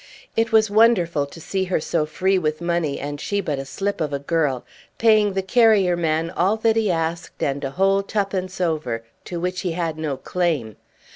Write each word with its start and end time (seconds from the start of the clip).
It 0.35 0.51
was 0.51 0.71
wonderful 0.71 1.27
to 1.27 1.39
see 1.39 1.65
her 1.65 1.79
so 1.79 2.07
free 2.07 2.39
with 2.39 2.59
money, 2.59 2.99
and 2.99 3.21
she 3.21 3.39
but 3.39 3.59
a 3.59 3.65
slip 3.65 4.01
of 4.01 4.11
a 4.13 4.17
girl, 4.17 4.65
paying 4.97 5.33
the 5.33 5.43
carrier 5.43 5.95
man 5.95 6.31
all 6.31 6.57
that 6.57 6.75
he 6.75 6.89
asked 6.89 7.43
and 7.43 7.63
a 7.63 7.69
whole 7.69 8.01
twopence 8.01 8.59
over, 8.59 9.03
to 9.25 9.39
which 9.39 9.59
he 9.61 9.73
had 9.73 9.99
no 9.99 10.17
claim. 10.17 10.77